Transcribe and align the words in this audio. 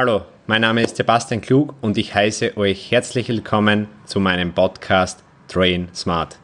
Hallo, 0.00 0.22
mein 0.46 0.60
Name 0.60 0.84
ist 0.84 0.94
Sebastian 0.94 1.40
Klug 1.40 1.74
und 1.80 1.98
ich 1.98 2.14
heiße 2.14 2.56
euch 2.56 2.92
herzlich 2.92 3.28
willkommen 3.30 3.88
zu 4.06 4.20
meinem 4.20 4.54
Podcast 4.54 5.24
Train 5.48 5.88
Smart. 5.92 6.38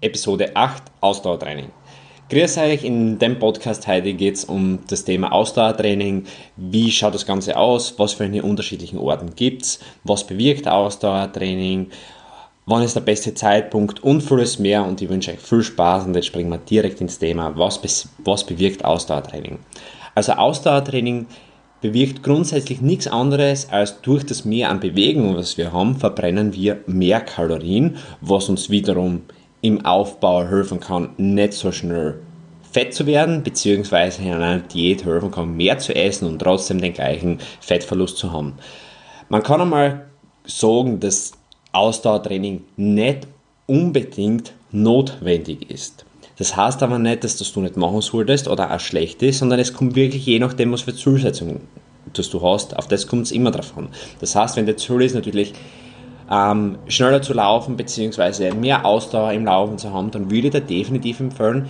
Episode 0.00 0.56
8 0.56 0.84
Ausdauertraining. 1.02 1.70
Grüß 2.30 2.56
euch, 2.56 2.82
in 2.82 3.18
dem 3.18 3.38
Podcast 3.38 3.86
heute 3.86 4.14
geht 4.14 4.36
es 4.36 4.46
um 4.46 4.78
das 4.88 5.04
Thema 5.04 5.30
Ausdauertraining. 5.32 6.24
Wie 6.56 6.90
schaut 6.90 7.12
das 7.14 7.26
Ganze 7.26 7.58
aus? 7.58 7.98
Was 7.98 8.14
für 8.14 8.24
eine 8.24 8.42
unterschiedlichen 8.42 8.98
Orten 8.98 9.34
gibt 9.34 9.64
es? 9.64 9.80
Was 10.02 10.26
bewirkt 10.26 10.66
Ausdauertraining? 10.66 11.90
Wann 12.68 12.82
ist 12.82 12.96
der 12.96 13.00
beste 13.00 13.32
Zeitpunkt 13.32 14.02
und 14.02 14.22
vieles 14.22 14.58
mehr 14.58 14.84
und 14.84 15.00
ich 15.00 15.08
wünsche 15.08 15.30
euch 15.30 15.38
viel 15.38 15.62
Spaß 15.62 16.04
und 16.04 16.16
jetzt 16.16 16.26
springen 16.26 16.50
wir 16.50 16.58
direkt 16.58 17.00
ins 17.00 17.20
Thema, 17.20 17.52
was, 17.56 17.80
was 18.24 18.44
bewirkt 18.44 18.84
Ausdauertraining. 18.84 19.60
Also 20.16 20.32
Ausdauertraining 20.32 21.28
bewirkt 21.80 22.24
grundsätzlich 22.24 22.80
nichts 22.80 23.06
anderes 23.06 23.70
als 23.70 24.00
durch 24.02 24.26
das 24.26 24.44
Mehr 24.44 24.70
an 24.70 24.80
Bewegung, 24.80 25.36
was 25.36 25.56
wir 25.56 25.72
haben, 25.72 25.94
verbrennen 25.94 26.54
wir 26.54 26.80
mehr 26.88 27.20
Kalorien, 27.20 27.98
was 28.20 28.48
uns 28.48 28.68
wiederum 28.68 29.22
im 29.60 29.84
Aufbau 29.84 30.42
helfen 30.42 30.80
kann, 30.80 31.10
nicht 31.18 31.52
so 31.52 31.70
schnell 31.70 32.18
fett 32.72 32.92
zu 32.92 33.06
werden, 33.06 33.44
beziehungsweise 33.44 34.22
in 34.22 34.32
einer 34.32 34.58
Diät 34.58 35.04
helfen 35.04 35.30
kann, 35.30 35.56
mehr 35.56 35.78
zu 35.78 35.94
essen 35.94 36.26
und 36.26 36.40
trotzdem 36.40 36.80
den 36.80 36.94
gleichen 36.94 37.38
Fettverlust 37.60 38.16
zu 38.16 38.32
haben. 38.32 38.54
Man 39.28 39.44
kann 39.44 39.60
einmal 39.60 40.06
sagen, 40.44 40.98
dass 40.98 41.30
Ausdauertraining 41.76 42.64
nicht 42.76 43.26
unbedingt 43.66 44.52
notwendig 44.72 45.70
ist. 45.70 46.04
Das 46.38 46.56
heißt 46.56 46.82
aber 46.82 46.98
nicht, 46.98 47.24
dass 47.24 47.36
das 47.36 47.52
du 47.52 47.60
nicht 47.60 47.76
machen 47.76 48.00
solltest 48.02 48.48
oder 48.48 48.74
auch 48.74 48.80
schlecht 48.80 49.22
ist, 49.22 49.38
sondern 49.38 49.58
es 49.58 49.72
kommt 49.72 49.96
wirklich 49.96 50.26
je 50.26 50.38
nachdem, 50.38 50.72
was 50.72 50.82
für 50.82 50.94
Zielsetzungen 50.94 51.60
du 52.12 52.42
hast, 52.42 52.76
auf 52.76 52.88
das 52.88 53.06
kommt 53.06 53.24
es 53.24 53.32
immer 53.32 53.50
drauf 53.50 53.76
an. 53.76 53.88
Das 54.20 54.34
heißt, 54.34 54.56
wenn 54.56 54.64
der 54.64 54.78
Ziel 54.78 55.02
ist 55.02 55.14
natürlich 55.14 55.52
ähm, 56.30 56.78
schneller 56.88 57.20
zu 57.22 57.34
laufen 57.34 57.76
bzw. 57.76 58.52
mehr 58.52 58.84
Ausdauer 58.84 59.32
im 59.32 59.44
Laufen 59.44 59.78
zu 59.78 59.92
haben, 59.92 60.10
dann 60.10 60.30
würde 60.30 60.46
ich 60.48 60.52
dir 60.52 60.60
definitiv 60.60 61.20
empfehlen, 61.20 61.68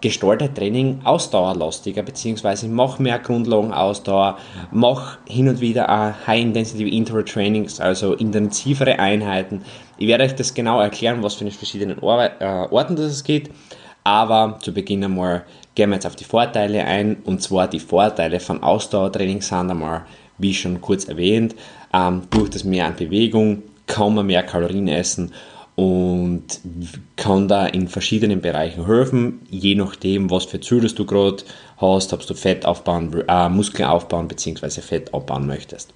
gestalte 0.00 0.52
Training 0.52 1.00
ausdauerlastiger, 1.04 2.02
beziehungsweise 2.02 2.68
mach 2.68 2.98
mehr 2.98 3.18
Grundlagenausdauer, 3.18 4.38
mach 4.70 5.18
hin 5.26 5.48
und 5.48 5.60
wieder 5.60 5.88
auch 5.88 6.26
High-Intensity 6.26 6.88
Interval 6.88 7.24
Trainings, 7.24 7.80
also 7.80 8.12
intensivere 8.14 8.98
Einheiten. 8.98 9.62
Ich 9.98 10.06
werde 10.06 10.24
euch 10.24 10.34
das 10.34 10.52
genau 10.52 10.80
erklären, 10.80 11.22
was 11.22 11.34
für 11.34 11.42
eine 11.42 11.50
verschiedenen 11.50 11.98
äh, 11.98 12.66
Orten 12.70 12.96
das 12.96 13.24
geht, 13.24 13.50
aber 14.04 14.58
zu 14.60 14.72
Beginn 14.72 15.02
einmal 15.02 15.44
gehen 15.74 15.90
wir 15.90 15.96
jetzt 15.96 16.06
auf 16.06 16.16
die 16.16 16.24
Vorteile 16.24 16.84
ein, 16.84 17.16
und 17.24 17.42
zwar 17.42 17.68
die 17.68 17.80
Vorteile 17.80 18.38
von 18.40 18.62
Ausdauertraining 18.62 19.40
sind 19.40 19.70
einmal, 19.70 20.04
wie 20.38 20.54
schon 20.54 20.80
kurz 20.80 21.06
erwähnt, 21.06 21.54
ähm, 21.92 22.22
durch 22.30 22.50
das 22.50 22.64
Mehr 22.64 22.86
an 22.86 22.96
Bewegung 22.96 23.62
kann 23.86 24.14
man 24.14 24.26
mehr 24.26 24.42
Kalorien 24.42 24.88
essen 24.88 25.32
und 25.76 26.60
kann 27.16 27.48
da 27.48 27.66
in 27.66 27.86
verschiedenen 27.86 28.40
Bereichen 28.40 28.86
helfen, 28.86 29.40
je 29.50 29.74
nachdem, 29.74 30.30
was 30.30 30.46
für 30.46 30.58
Ziele 30.58 30.88
du 30.88 31.04
gerade 31.04 31.44
hast, 31.76 32.14
ob 32.14 32.26
du 32.26 32.34
Fett 32.34 32.64
aufbauen, 32.64 33.24
äh, 33.28 33.48
Muskeln 33.50 33.86
aufbauen 33.86 34.26
bzw. 34.26 34.80
Fett 34.80 35.12
abbauen 35.12 35.46
möchtest. 35.46 35.92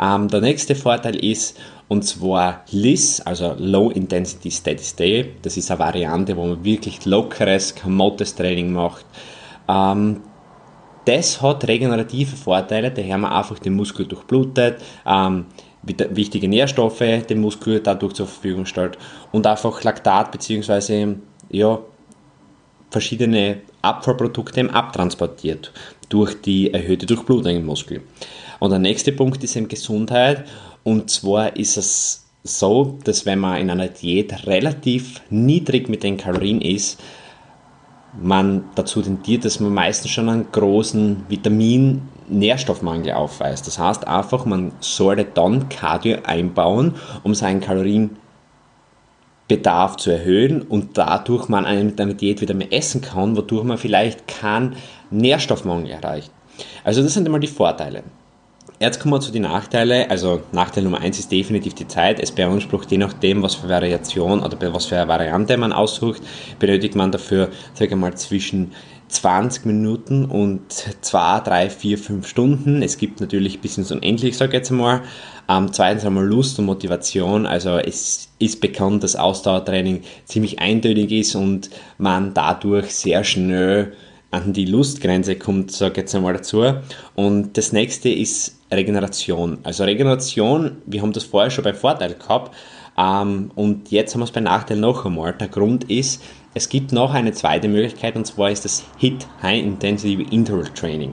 Ähm, 0.00 0.28
der 0.28 0.40
nächste 0.40 0.76
Vorteil 0.76 1.16
ist, 1.16 1.58
und 1.88 2.04
zwar 2.04 2.64
LIS, 2.70 3.20
also 3.20 3.54
Low 3.58 3.90
Intensity 3.90 4.50
Steady 4.50 4.82
State. 4.82 5.28
Das 5.42 5.56
ist 5.56 5.70
eine 5.72 5.80
Variante, 5.80 6.36
wo 6.36 6.46
man 6.46 6.64
wirklich 6.64 7.04
lockeres, 7.04 7.74
kamottes 7.74 8.36
Training 8.36 8.72
macht. 8.72 9.06
Ähm, 9.68 10.20
das 11.04 11.40
hat 11.40 11.66
regenerative 11.66 12.36
Vorteile, 12.36 12.90
daher 12.90 13.18
man 13.18 13.32
einfach 13.32 13.58
den 13.58 13.74
Muskel 13.74 14.06
durchblutet, 14.06 14.82
ähm, 15.06 15.46
wichtige 15.86 16.48
Nährstoffe 16.48 17.02
dem 17.28 17.40
Muskel 17.40 17.80
dadurch 17.80 18.14
zur 18.14 18.26
Verfügung 18.26 18.66
stellt 18.66 18.98
und 19.32 19.46
einfach 19.46 19.82
Laktat 19.84 20.32
bzw. 20.32 21.14
Ja, 21.50 21.78
verschiedene 22.90 23.58
Abfallprodukte 23.82 24.72
abtransportiert 24.72 25.72
durch 26.08 26.40
die 26.40 26.72
erhöhte 26.72 27.06
Durchblutung 27.06 27.56
im 27.56 27.66
Muskel. 27.66 28.02
Und 28.58 28.70
der 28.70 28.78
nächste 28.78 29.12
Punkt 29.12 29.42
ist 29.44 29.56
eben 29.56 29.68
Gesundheit 29.68 30.44
und 30.82 31.10
zwar 31.10 31.56
ist 31.56 31.76
es 31.76 32.26
so, 32.42 32.98
dass 33.04 33.26
wenn 33.26 33.40
man 33.40 33.60
in 33.60 33.70
einer 33.70 33.88
Diät 33.88 34.46
relativ 34.46 35.20
niedrig 35.30 35.88
mit 35.88 36.02
den 36.02 36.16
Kalorien 36.16 36.60
ist, 36.60 37.00
man 38.20 38.64
dazu 38.74 39.02
tendiert, 39.02 39.44
dass 39.44 39.60
man 39.60 39.74
meistens 39.74 40.10
schon 40.10 40.28
einen 40.28 40.50
großen 40.50 41.26
Vitamin-Nährstoffmangel 42.28 43.12
aufweist. 43.12 43.66
Das 43.66 43.78
heißt 43.78 44.06
einfach, 44.06 44.44
man 44.44 44.72
sollte 44.80 45.24
dann 45.24 45.68
Cardio 45.68 46.18
einbauen, 46.24 46.94
um 47.22 47.34
seinen 47.34 47.60
Kalorienbedarf 47.60 49.96
zu 49.96 50.10
erhöhen 50.10 50.62
und 50.62 50.98
dadurch 50.98 51.48
man 51.48 51.64
mit 51.86 52.00
einer 52.00 52.14
Diät 52.14 52.40
wieder 52.40 52.54
mehr 52.54 52.72
essen 52.72 53.00
kann, 53.00 53.36
wodurch 53.36 53.64
man 53.64 53.78
vielleicht 53.78 54.28
keinen 54.28 54.76
Nährstoffmangel 55.10 55.90
erreicht. 55.90 56.30
Also 56.84 57.02
das 57.02 57.14
sind 57.14 57.26
einmal 57.26 57.40
die 57.40 57.46
Vorteile. 57.46 58.02
Jetzt 58.78 59.00
kommen 59.00 59.14
wir 59.14 59.20
zu 59.20 59.32
den 59.32 59.42
Nachteilen. 59.42 60.10
Also 60.10 60.42
Nachteil 60.52 60.84
Nummer 60.84 61.00
eins 61.00 61.18
ist 61.18 61.32
definitiv 61.32 61.72
die 61.72 61.88
Zeit. 61.88 62.20
Es 62.20 62.30
beansprucht 62.30 62.90
je 62.90 62.98
nachdem, 62.98 63.42
was 63.42 63.54
für 63.54 63.70
Variation 63.70 64.40
oder 64.40 64.74
was 64.74 64.84
für 64.84 64.96
eine 64.96 65.08
Variante 65.08 65.56
man 65.56 65.72
aussucht, 65.72 66.20
benötigt 66.58 66.94
man 66.94 67.10
dafür, 67.10 67.48
sage 67.72 67.96
mal, 67.96 68.14
zwischen 68.16 68.72
20 69.08 69.66
Minuten 69.66 70.24
und 70.24 70.62
2, 71.00 71.40
3, 71.40 71.70
4, 71.70 71.98
5 71.98 72.26
Stunden. 72.26 72.82
Es 72.82 72.98
gibt 72.98 73.20
natürlich 73.20 73.60
bis 73.60 73.78
ins 73.78 73.92
Unendlich, 73.92 74.36
sage 74.36 74.50
ich 74.50 74.58
jetzt 74.58 74.70
einmal. 74.70 75.02
Ähm, 75.48 75.72
zweitens 75.72 76.04
einmal 76.04 76.26
Lust 76.26 76.58
und 76.58 76.66
Motivation. 76.66 77.46
Also 77.46 77.78
es 77.78 78.28
ist 78.38 78.60
bekannt, 78.60 79.04
dass 79.04 79.16
Ausdauertraining 79.16 80.02
ziemlich 80.24 80.58
eindeutig 80.58 81.12
ist 81.12 81.34
und 81.34 81.70
man 81.98 82.34
dadurch 82.34 82.90
sehr 82.90 83.22
schnell 83.22 83.92
an 84.32 84.52
die 84.52 84.66
Lustgrenze 84.66 85.36
kommt, 85.36 85.70
sage 85.70 85.92
ich 85.92 85.98
jetzt 85.98 86.14
einmal 86.14 86.34
dazu. 86.34 86.64
Und 87.14 87.56
das 87.56 87.72
nächste 87.72 88.08
ist 88.08 88.58
Regeneration. 88.72 89.58
Also 89.62 89.84
Regeneration, 89.84 90.78
wir 90.84 91.00
haben 91.02 91.12
das 91.12 91.24
vorher 91.24 91.50
schon 91.50 91.64
bei 91.64 91.74
Vorteil 91.74 92.14
gehabt 92.14 92.54
ähm, 92.98 93.50
und 93.54 93.90
jetzt 93.90 94.14
haben 94.14 94.20
wir 94.20 94.24
es 94.24 94.30
bei 94.30 94.40
Nachteil 94.40 94.78
noch 94.78 95.04
einmal. 95.04 95.32
Der 95.34 95.48
Grund 95.48 95.84
ist, 95.90 96.22
es 96.54 96.68
gibt 96.68 96.92
noch 96.92 97.12
eine 97.12 97.32
zweite 97.32 97.68
Möglichkeit 97.68 98.16
und 98.16 98.26
zwar 98.26 98.50
ist 98.50 98.64
das 98.64 98.84
HIT, 98.98 99.26
High 99.42 99.62
Intensity 99.62 100.26
Interval 100.30 100.64
Training. 100.74 101.12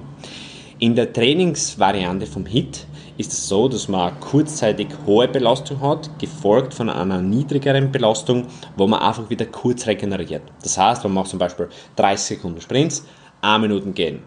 In 0.80 0.96
der 0.96 1.12
Trainingsvariante 1.12 2.26
vom 2.26 2.46
HIT 2.46 2.88
ist 3.18 3.32
es 3.32 3.48
so, 3.48 3.68
dass 3.68 3.88
man 3.88 4.20
kurzzeitig 4.20 4.88
hohe 5.06 5.28
Belastung 5.28 5.82
hat, 5.82 6.18
gefolgt 6.20 6.74
von 6.74 6.90
einer 6.90 7.22
niedrigeren 7.22 7.92
Belastung, 7.92 8.48
wo 8.76 8.88
man 8.88 9.02
einfach 9.02 9.30
wieder 9.30 9.46
kurz 9.46 9.86
regeneriert. 9.86 10.44
Das 10.64 10.78
heißt, 10.78 11.04
man 11.04 11.14
macht 11.14 11.30
zum 11.30 11.40
Beispiel 11.40 11.70
30 11.96 12.38
Sekunden 12.38 12.62
Sprints, 12.62 13.06
1 13.42 13.62
Minuten 13.62 13.94
gehen. 13.94 14.24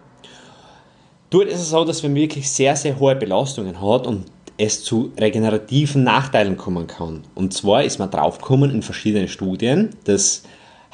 Dort 1.31 1.49
ist 1.49 1.61
es 1.61 1.71
so, 1.71 1.85
dass 1.85 2.03
man 2.03 2.15
wirklich 2.15 2.49
sehr, 2.49 2.77
sehr 2.77 2.99
hohe 3.01 3.17
Belastungen 3.17 3.81
hat 3.81 4.07
und 4.07 4.27
es 4.59 4.85
zu 4.85 5.13
regenerativen 5.19 6.05
Nachteilen 6.05 6.57
kommen 6.57 6.87
kann. 6.87 7.25
Und 7.35 7.53
zwar 7.53 7.85
ist 7.85 7.99
man 7.99 8.11
draufgekommen 8.11 8.71
in 8.71 8.83
verschiedenen 8.83 9.29
Studien, 9.29 9.91
dass 10.05 10.43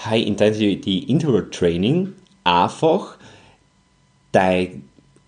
High 0.05 0.27
Intensity 0.27 1.01
Interval 1.01 1.49
Training 1.51 2.15
einfach 2.45 3.17
deine 4.33 4.83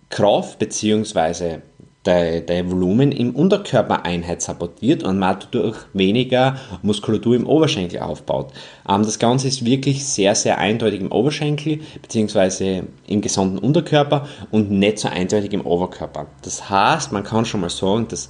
Kraft 0.08 0.58
bzw 0.58 1.58
der, 2.04 2.42
der 2.42 2.70
Volumen 2.70 3.12
im 3.12 3.34
Unterkörpereinheit 3.34 4.42
sabotiert 4.42 5.02
und 5.02 5.18
man 5.18 5.38
dadurch 5.40 5.76
weniger 5.92 6.56
Muskulatur 6.82 7.36
im 7.36 7.46
Oberschenkel 7.46 8.00
aufbaut. 8.00 8.52
Ähm, 8.88 9.02
das 9.02 9.18
Ganze 9.18 9.48
ist 9.48 9.64
wirklich 9.64 10.04
sehr, 10.04 10.34
sehr 10.34 10.58
eindeutig 10.58 11.00
im 11.00 11.12
Oberschenkel 11.12 11.80
bzw. 12.02 12.82
im 13.06 13.20
gesamten 13.20 13.58
Unterkörper 13.58 14.28
und 14.50 14.70
nicht 14.70 14.98
so 14.98 15.08
eindeutig 15.08 15.52
im 15.52 15.62
Oberkörper. 15.62 16.26
Das 16.42 16.68
heißt, 16.68 17.12
man 17.12 17.24
kann 17.24 17.44
schon 17.44 17.60
mal 17.60 17.70
sagen, 17.70 18.06
dass 18.08 18.28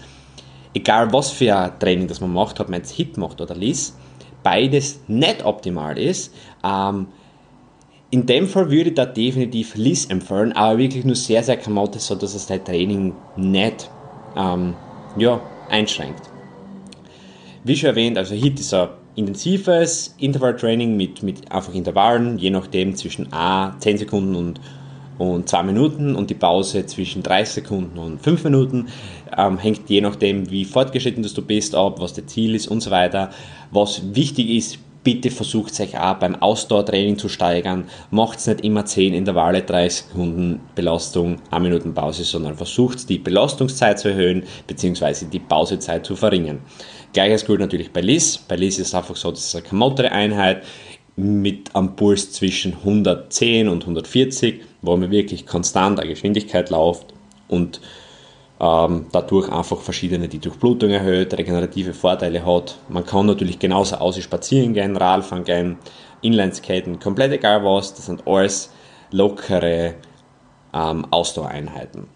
egal 0.74 1.12
was 1.12 1.30
für 1.30 1.56
ein 1.56 1.78
Training 1.78 2.08
das 2.08 2.20
man 2.20 2.32
macht, 2.32 2.60
ob 2.60 2.68
man 2.68 2.80
jetzt 2.80 2.92
Hit 2.92 3.16
macht 3.16 3.40
oder 3.40 3.54
Liss, 3.54 3.96
beides 4.42 5.00
nicht 5.08 5.44
optimal 5.44 5.98
ist. 5.98 6.32
Ähm, 6.64 7.08
in 8.14 8.26
dem 8.26 8.46
Fall 8.46 8.70
würde 8.70 8.90
ich 8.90 8.94
da 8.94 9.06
definitiv 9.06 9.74
Liz 9.74 10.06
empfehlen, 10.08 10.52
aber 10.52 10.78
wirklich 10.78 11.04
nur 11.04 11.16
sehr, 11.16 11.42
sehr 11.42 11.56
kamotte, 11.56 11.98
so 11.98 12.14
dass 12.14 12.36
es 12.36 12.46
dein 12.46 12.64
Training 12.64 13.12
nicht 13.36 13.90
ähm, 14.36 14.74
ja, 15.18 15.40
einschränkt. 15.68 16.22
Wie 17.64 17.74
schon 17.74 17.88
erwähnt, 17.88 18.16
also 18.16 18.36
HIT 18.36 18.60
ist 18.60 18.72
ein 18.72 18.90
intensives 19.16 20.14
Intervalltraining 20.18 20.96
mit, 20.96 21.24
mit 21.24 21.50
einfach 21.50 21.74
Intervallen, 21.74 22.38
je 22.38 22.50
nachdem 22.50 22.94
zwischen 22.94 23.32
A, 23.32 23.74
10 23.80 23.98
Sekunden 23.98 24.36
und, 24.36 24.60
und 25.18 25.48
2 25.48 25.64
Minuten 25.64 26.14
und 26.14 26.30
die 26.30 26.34
Pause 26.34 26.86
zwischen 26.86 27.24
30 27.24 27.64
Sekunden 27.64 27.98
und 27.98 28.22
5 28.22 28.44
Minuten. 28.44 28.86
Ähm, 29.36 29.58
hängt 29.58 29.90
je 29.90 30.00
nachdem, 30.00 30.52
wie 30.52 30.64
fortgeschritten 30.64 31.24
du 31.24 31.42
bist, 31.42 31.74
ab, 31.74 32.00
was 32.00 32.12
das 32.12 32.26
Ziel 32.26 32.54
ist 32.54 32.68
und 32.68 32.80
so 32.80 32.92
weiter. 32.92 33.30
Was 33.72 34.14
wichtig 34.14 34.50
ist, 34.50 34.78
bitte 35.04 35.30
versucht 35.30 35.78
euch 35.78 35.98
auch 35.98 36.14
beim 36.14 36.34
Ausdauertraining 36.34 37.18
zu 37.18 37.28
steigern. 37.28 37.84
Macht 38.10 38.44
nicht 38.46 38.62
immer 38.62 38.84
10 38.84 39.14
Intervalle, 39.14 39.62
30 39.62 40.06
Sekunden 40.06 40.60
Belastung, 40.74 41.36
1 41.50 41.62
Minuten 41.62 41.94
Pause, 41.94 42.24
sondern 42.24 42.56
versucht 42.56 43.08
die 43.08 43.18
Belastungszeit 43.18 43.98
zu 44.00 44.08
erhöhen 44.08 44.44
bzw. 44.66 45.26
die 45.26 45.38
Pausezeit 45.38 46.04
zu 46.04 46.16
verringern. 46.16 46.60
Gleiches 47.12 47.44
gilt 47.44 47.60
natürlich 47.60 47.92
bei 47.92 48.00
Liz. 48.00 48.38
Bei 48.38 48.56
Liz 48.56 48.78
ist 48.78 48.88
es 48.88 48.94
einfach 48.94 49.14
so, 49.14 49.30
das 49.30 49.44
ist 49.44 49.54
eine 49.54 49.64
kamotere 49.64 50.10
Einheit 50.10 50.64
mit 51.16 51.76
einem 51.76 51.94
Puls 51.94 52.32
zwischen 52.32 52.72
110 52.78 53.68
und 53.68 53.82
140, 53.82 54.62
wo 54.82 54.96
man 54.96 55.10
wirklich 55.10 55.46
konstant 55.46 56.00
eine 56.00 56.08
Geschwindigkeit 56.08 56.70
läuft 56.70 57.14
und 57.46 57.80
ähm, 58.60 59.06
dadurch 59.12 59.50
einfach 59.50 59.80
verschiedene 59.80 60.28
die 60.28 60.38
Durchblutung 60.38 60.90
erhöht, 60.90 61.36
regenerative 61.36 61.92
Vorteile 61.92 62.44
hat. 62.44 62.78
Man 62.88 63.04
kann 63.04 63.26
natürlich 63.26 63.58
genauso 63.58 63.96
aus 63.96 64.16
spazieren 64.22 64.74
gehen, 64.74 64.96
Radfahren 64.96 65.44
gehen, 65.44 65.78
Inlineskaten, 66.22 66.98
komplett 66.98 67.32
egal 67.32 67.64
was, 67.64 67.94
das 67.94 68.06
sind 68.06 68.26
alles 68.26 68.70
lockere 69.10 69.94
ähm, 70.72 71.06
Ausdauereinheiten. 71.10 72.08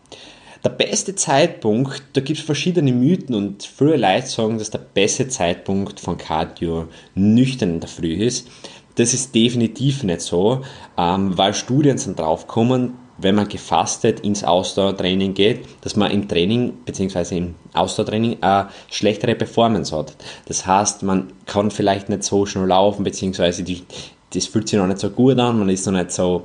Der 0.64 0.70
beste 0.70 1.14
Zeitpunkt, 1.14 2.02
da 2.14 2.20
gibt 2.20 2.40
es 2.40 2.44
verschiedene 2.44 2.92
Mythen 2.92 3.34
und 3.34 3.62
viele 3.62 3.96
Leute 3.96 4.26
sagen, 4.26 4.58
dass 4.58 4.70
der 4.70 4.80
beste 4.80 5.28
Zeitpunkt 5.28 6.00
von 6.00 6.18
Cardio 6.18 6.88
nüchtern 7.14 7.74
in 7.74 7.80
der 7.80 7.88
Früh 7.88 8.14
ist. 8.14 8.48
Das 8.96 9.14
ist 9.14 9.32
definitiv 9.34 10.02
nicht 10.02 10.20
so, 10.20 10.62
ähm, 10.96 11.38
weil 11.38 11.54
Studien 11.54 11.98
sind 11.98 12.18
draufgekommen, 12.18 12.94
wenn 13.18 13.34
man 13.34 13.48
gefastet 13.48 14.20
ins 14.20 14.44
Ausdauertraining 14.44 15.34
geht, 15.34 15.66
dass 15.82 15.96
man 15.96 16.10
im 16.10 16.28
Training 16.28 16.72
bzw. 16.84 17.36
im 17.36 17.54
Ausdauertraining 17.74 18.38
eine 18.40 18.68
schlechtere 18.90 19.34
Performance 19.34 19.94
hat. 19.94 20.14
Das 20.46 20.64
heißt, 20.64 21.02
man 21.02 21.32
kann 21.46 21.70
vielleicht 21.70 22.08
nicht 22.08 22.22
so 22.22 22.46
schnell 22.46 22.66
laufen 22.66 23.04
bzw. 23.04 23.82
Das 24.30 24.46
fühlt 24.46 24.68
sich 24.68 24.78
noch 24.78 24.86
nicht 24.86 25.00
so 25.00 25.10
gut 25.10 25.38
an, 25.38 25.58
man 25.58 25.68
ist 25.68 25.86
noch 25.86 25.92
nicht 25.92 26.12
so 26.12 26.44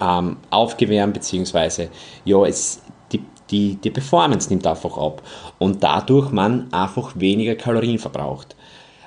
ähm, 0.00 0.38
aufgewärmt 0.50 1.14
bzw. 1.14 1.88
ja, 2.24 2.44
es, 2.44 2.80
die, 3.12 3.20
die, 3.50 3.76
die 3.76 3.90
Performance 3.90 4.48
nimmt 4.48 4.66
einfach 4.66 4.96
ab 4.96 5.22
und 5.58 5.82
dadurch 5.82 6.30
man 6.32 6.72
einfach 6.72 7.12
weniger 7.16 7.54
Kalorien 7.54 7.98
verbraucht. 7.98 8.56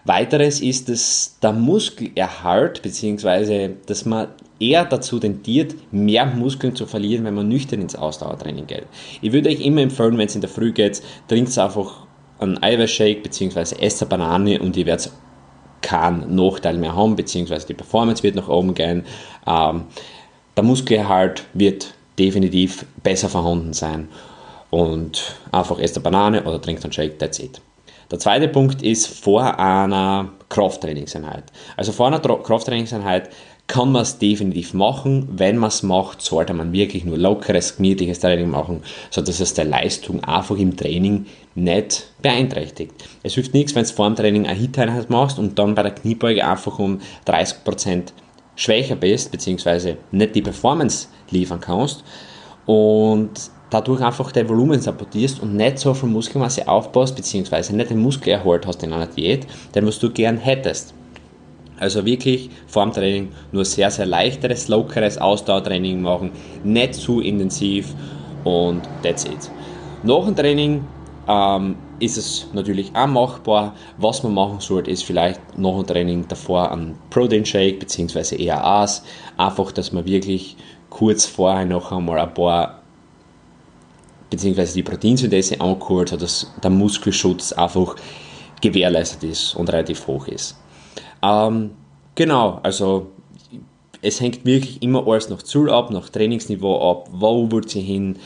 Weiteres 0.05 0.61
ist, 0.61 0.89
dass 0.89 1.37
der 1.41 1.53
Muskelerhalt 1.53 2.81
bzw. 2.81 3.71
dass 3.85 4.05
man 4.05 4.29
eher 4.59 4.85
dazu 4.85 5.19
tendiert, 5.19 5.75
mehr 5.91 6.25
Muskeln 6.25 6.75
zu 6.75 6.85
verlieren, 6.85 7.25
wenn 7.25 7.33
man 7.33 7.47
nüchtern 7.47 7.81
ins 7.81 7.95
Ausdauertraining 7.95 8.67
geht. 8.67 8.85
Ich 9.21 9.31
würde 9.31 9.49
euch 9.49 9.61
immer 9.61 9.81
empfehlen, 9.81 10.17
wenn 10.17 10.27
es 10.27 10.35
in 10.35 10.41
der 10.41 10.49
Früh 10.49 10.71
geht, 10.71 11.01
trinkt 11.27 11.57
einfach 11.57 12.07
einen 12.39 12.61
Eiweißshake 12.61 13.21
bzw. 13.21 13.75
esst 13.79 14.01
eine 14.01 14.09
Banane 14.09 14.59
und 14.59 14.75
ihr 14.77 14.85
werdet 14.85 15.11
keinen 15.81 16.35
Nachteil 16.35 16.77
mehr 16.77 16.95
haben, 16.95 17.15
beziehungsweise 17.15 17.67
die 17.67 17.73
Performance 17.73 18.23
wird 18.23 18.35
nach 18.35 18.49
oben 18.49 18.73
gehen. 18.73 19.05
Ähm, 19.47 19.85
der 20.55 20.63
Muskelerhalt 20.63 21.45
wird 21.53 21.93
definitiv 22.17 22.85
besser 23.01 23.29
vorhanden 23.29 23.73
sein. 23.73 24.09
Und 24.69 25.35
einfach 25.51 25.79
esst 25.79 25.95
eine 25.97 26.03
Banane 26.03 26.43
oder 26.43 26.61
trinkt 26.61 26.83
einen 26.83 26.93
Shake, 26.93 27.17
that's 27.17 27.39
it. 27.39 27.61
Der 28.11 28.19
zweite 28.19 28.47
Punkt 28.47 28.81
ist 28.81 29.07
vor 29.07 29.59
einer 29.59 30.29
Krafttrainingseinheit. 30.49 31.43
Also 31.77 31.91
vor 31.91 32.07
einer 32.07 32.19
Krafttrainingseinheit 32.19 33.29
kann 33.69 33.91
man 33.91 34.01
es 34.01 34.17
definitiv 34.17 34.73
machen. 34.73 35.29
Wenn 35.31 35.57
man 35.57 35.67
es 35.67 35.83
macht, 35.83 36.23
sollte 36.23 36.55
man 36.55 36.73
wirklich 36.73 37.05
nur 37.05 37.19
lockeres, 37.19 37.77
gemütliches 37.77 38.19
Training 38.19 38.49
machen, 38.49 38.81
sodass 39.11 39.39
es 39.39 39.53
der 39.53 39.65
Leistung 39.65 40.23
einfach 40.23 40.57
im 40.57 40.75
Training 40.75 41.27
nicht 41.53 42.07
beeinträchtigt. 42.21 42.93
Es 43.21 43.35
hilft 43.35 43.53
nichts, 43.53 43.75
wenn 43.75 43.83
du 43.83 43.93
vor 43.93 44.07
dem 44.07 44.15
Training 44.15 44.47
eine 44.47 44.59
Hit-Einheit 44.59 45.11
machst 45.11 45.37
und 45.37 45.59
dann 45.59 45.75
bei 45.75 45.83
der 45.83 45.93
Kniebeuge 45.93 46.45
einfach 46.45 46.79
um 46.79 46.99
30% 47.27 48.11
schwächer 48.55 48.95
bist, 48.95 49.31
beziehungsweise 49.31 49.97
nicht 50.11 50.33
die 50.33 50.41
Performance 50.41 51.07
liefern 51.29 51.61
kannst 51.61 52.03
und 52.65 53.29
dadurch 53.69 54.01
einfach 54.01 54.31
dein 54.31 54.49
Volumen 54.49 54.81
sabotierst 54.81 55.43
und 55.43 55.55
nicht 55.55 55.77
so 55.77 55.93
viel 55.93 56.09
Muskelmasse 56.09 56.67
aufbaust, 56.67 57.15
beziehungsweise 57.15 57.75
nicht 57.75 57.91
den 57.91 57.99
Muskelerhalt 57.99 58.65
hast 58.65 58.81
in 58.81 58.93
einer 58.93 59.05
Diät, 59.05 59.45
den 59.75 59.85
was 59.85 59.99
du 59.99 60.09
gern 60.09 60.37
hättest. 60.37 60.95
Also 61.79 62.05
wirklich 62.05 62.49
vor 62.67 62.83
dem 62.83 62.93
Training 62.93 63.29
nur 63.51 63.65
sehr, 63.65 63.89
sehr 63.89 64.05
leichteres, 64.05 64.67
lockeres 64.67 65.17
Ausdauertraining 65.17 66.01
machen, 66.01 66.31
nicht 66.63 66.95
zu 66.95 67.21
intensiv 67.21 67.93
und 68.43 68.81
that's 69.01 69.25
it. 69.25 69.49
Nach 70.03 70.25
dem 70.25 70.35
Training 70.35 70.83
ähm, 71.27 71.75
ist 71.99 72.17
es 72.17 72.47
natürlich 72.53 72.95
auch 72.95 73.07
machbar. 73.07 73.75
Was 73.97 74.23
man 74.23 74.33
machen 74.33 74.59
sollte, 74.59 74.91
ist 74.91 75.03
vielleicht 75.03 75.39
nach 75.57 75.75
dem 75.75 75.87
Training 75.87 76.27
davor 76.27 76.71
ein 76.71 76.95
Protein 77.09 77.45
Shake 77.45 77.79
bzw. 77.79 78.35
EAAs. 78.35 79.03
Einfach, 79.37 79.71
dass 79.71 79.91
man 79.91 80.05
wirklich 80.05 80.57
kurz 80.89 81.25
vorher 81.25 81.65
noch 81.65 81.91
einmal 81.91 82.19
ein 82.19 82.33
paar 82.33 82.81
bzw. 84.29 84.73
die 84.73 84.83
Proteinsynthese 84.83 85.57
hat, 85.59 86.21
dass 86.21 86.51
der 86.61 86.69
Muskelschutz 86.69 87.51
einfach 87.53 87.95
gewährleistet 88.61 89.23
ist 89.23 89.55
und 89.55 89.71
relativ 89.71 90.07
hoch 90.07 90.27
ist. 90.27 90.57
Ähm, 91.21 91.71
genau, 92.15 92.59
also 92.63 93.07
es 94.01 94.21
hängt 94.21 94.45
wirklich 94.45 94.81
immer 94.81 95.05
alles 95.07 95.29
nach 95.29 95.43
Ziel 95.43 95.69
ab, 95.69 95.91
nach 95.91 96.09
Trainingsniveau 96.09 96.91
ab, 96.91 97.09
wo 97.11 97.51
wird 97.51 97.69
sie 97.69 97.81
hin, 97.81 98.17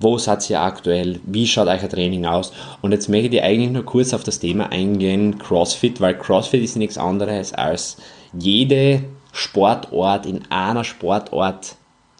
wo 0.00 0.16
seid 0.16 0.48
ihr 0.48 0.60
aktuell, 0.60 1.20
wie 1.24 1.46
schaut 1.46 1.68
euer 1.68 1.88
Training 1.88 2.24
aus 2.24 2.52
und 2.82 2.92
jetzt 2.92 3.08
möchte 3.08 3.36
ich 3.36 3.42
eigentlich 3.42 3.70
nur 3.70 3.84
kurz 3.84 4.14
auf 4.14 4.24
das 4.24 4.38
Thema 4.38 4.70
eingehen, 4.70 5.38
CrossFit, 5.38 6.00
weil 6.00 6.16
CrossFit 6.16 6.62
ist 6.62 6.76
nichts 6.76 6.96
anderes 6.96 7.52
als 7.52 7.96
jede 8.32 9.02
Sportart 9.32 10.24
in 10.26 10.42
einer 10.50 10.84
Sportart 10.84 11.76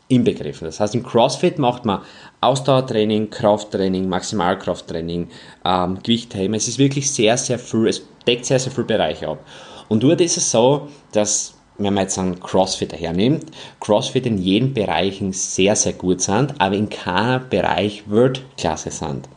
inbegriffen. 0.08 0.66
Das 0.66 0.80
heißt, 0.80 0.94
im 0.94 1.02
CrossFit 1.02 1.58
macht 1.58 1.84
man 1.84 2.00
Ausdauertraining, 2.40 3.30
Krafttraining, 3.30 4.08
Maximalkrafttraining, 4.08 5.28
ähm, 5.64 5.98
Gewichtheben. 6.02 6.54
Es 6.54 6.68
ist 6.68 6.78
wirklich 6.78 7.10
sehr, 7.10 7.36
sehr 7.36 7.58
viel, 7.58 7.86
es 7.86 8.02
deckt 8.26 8.46
sehr, 8.46 8.58
sehr 8.58 8.72
viele 8.72 8.86
Bereiche 8.86 9.28
ab. 9.28 9.38
Und 9.88 10.02
dort 10.02 10.20
ist 10.20 10.36
es 10.36 10.50
so, 10.50 10.88
dass 11.12 11.54
wenn 11.78 11.94
man 11.94 12.04
jetzt 12.04 12.18
einen 12.18 12.40
Crossfit 12.40 12.92
hernimmt, 12.92 13.46
Crossfit 13.80 14.26
in 14.26 14.38
jedem 14.38 14.74
Bereich 14.74 15.22
sehr, 15.30 15.76
sehr 15.76 15.92
gut 15.92 16.20
sind, 16.20 16.60
aber 16.60 16.74
in 16.74 16.88
keinem 16.88 17.48
Bereich 17.48 18.02
Weltklasse 18.08 18.90
sind. 18.90 19.28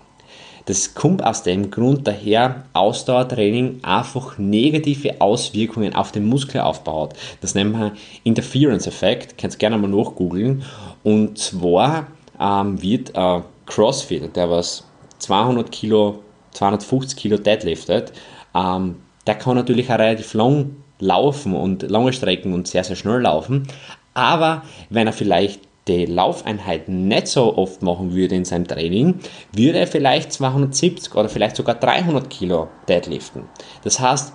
Das 0.66 0.94
kommt 0.94 1.24
aus 1.24 1.44
dem 1.44 1.72
Grund 1.72 2.08
daher, 2.08 2.64
Ausdauertraining 2.74 3.80
einfach 3.84 4.38
negative 4.38 5.20
Auswirkungen 5.20 5.96
auf 5.96 6.12
den 6.12 6.26
Muskelaufbau 6.26 7.04
hat. 7.04 7.16
Das 7.42 7.56
nennt 7.56 7.74
man 7.74 7.92
Interference-Effekt, 8.24 9.38
könnt 9.38 9.54
ihr 9.56 9.58
gerne 9.58 9.78
mal 9.78 9.88
nachgoogeln. 9.88 10.64
Und 11.04 11.38
zwar 11.38 12.08
ähm, 12.40 12.82
wird 12.82 13.16
ein 13.16 13.44
Crossfit, 13.66 14.36
der 14.36 14.50
was 14.50 14.84
200 15.20 15.72
Kilo, 15.72 16.20
250 16.52 17.18
Kilo 17.18 17.38
deadliftet, 17.38 18.14
ähm, 18.54 18.98
der 19.28 19.36
kann 19.36 19.56
natürlich 19.56 19.90
auch 19.92 20.00
relativ 20.00 20.34
lang 20.34 20.76
laufen 21.00 21.56
und 21.56 21.84
lange 21.90 22.14
Strecken 22.14 22.54
und 22.54 22.68
sehr, 22.68 22.84
sehr 22.84 22.96
schnell 22.96 23.22
laufen. 23.22 23.68
Aber 24.14 24.64
wenn 24.90 25.08
er 25.08 25.14
vielleicht 25.14 25.62
die 25.88 26.06
Laufeinheiten 26.06 27.08
nicht 27.08 27.28
so 27.28 27.58
oft 27.58 27.82
machen 27.82 28.14
würde 28.14 28.36
in 28.36 28.46
seinem 28.46 28.68
Training, 28.68 29.16
würde 29.52 29.80
er 29.80 29.88
vielleicht 29.88 30.32
270 30.32 31.16
oder 31.16 31.28
vielleicht 31.28 31.56
sogar 31.56 31.76
300 31.76 32.30
Kilo 32.30 32.68
deadliften. 32.88 33.44
Das 33.84 34.00
heißt, 34.00 34.34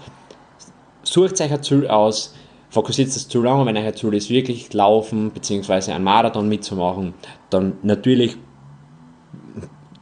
sucht 1.05 1.41
euch 1.41 1.53
ein 1.53 1.63
Ziel 1.63 1.87
aus, 1.87 2.35
fokussiert 2.69 3.09
das 3.09 3.29
zu 3.29 3.43
lange, 3.43 3.65
wenn 3.65 3.77
euer 3.77 3.95
Ziel 3.95 4.15
ist, 4.15 4.29
wirklich 4.29 4.73
laufen 4.73 5.31
bzw. 5.31 5.93
einen 5.93 6.05
Marathon 6.05 6.49
mitzumachen, 6.49 7.15
dann 7.49 7.75
natürlich 7.83 8.37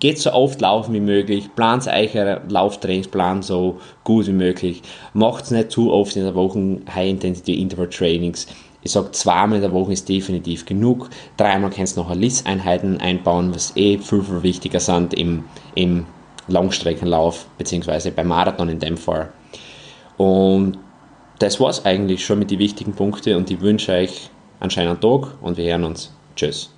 geht 0.05 0.19
so 0.19 0.35
oft 0.35 0.61
laufen 0.61 0.93
wie 0.93 1.01
möglich, 1.01 1.49
plant 1.57 1.87
euren 1.87 2.47
Lauftrainingsplan 2.51 3.41
so 3.41 3.81
gut 4.05 4.27
wie 4.27 4.33
möglich, 4.33 4.83
macht 5.15 5.45
es 5.45 5.51
nicht 5.51 5.71
zu 5.71 5.91
oft 5.91 6.15
in 6.15 6.25
der 6.25 6.35
Woche 6.35 6.83
High-Intensity-Interval-Trainings. 6.95 8.47
Ich 8.83 8.93
sage, 8.93 9.13
zweimal 9.13 9.57
in 9.57 9.63
der 9.63 9.73
Woche 9.73 9.95
ist 9.95 10.07
definitiv 10.07 10.67
genug. 10.67 11.09
Dreimal 11.39 11.71
kannst 11.71 11.97
du 11.97 12.03
noch 12.03 12.15
LIS-Einheiten 12.15 13.01
einbauen, 13.01 13.55
was 13.55 13.75
eh 13.79 13.97
viel, 13.97 14.21
viel 14.21 14.43
wichtiger 14.43 14.79
sind 14.79 15.15
im, 15.15 15.45
im 15.75 16.05
Langstreckenlauf, 16.49 17.47
beziehungsweise 17.57 18.11
beim 18.11 18.29
Marathon 18.29 18.69
in 18.69 18.81
dem 18.81 18.99
Fall. 18.99 19.33
Und 20.19 20.77
das 21.39 21.59
war 21.61 21.71
es 21.71 21.87
eigentlich 21.87 22.27
schon 22.27 22.41
mit 22.41 22.51
den 22.51 22.59
wichtigen 22.59 22.93
Punkten 22.93 23.37
und 23.37 23.51
ich 23.51 23.63
wünsche 23.63 23.93
euch 23.93 24.29
einen 24.61 24.71
schönen 24.71 25.01
Tag 25.01 25.29
und 25.41 25.57
wir 25.57 25.65
hören 25.65 25.85
uns. 25.85 26.13
Tschüss. 26.37 26.74